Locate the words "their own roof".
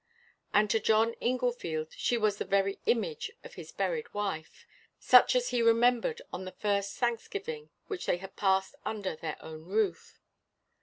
9.15-10.19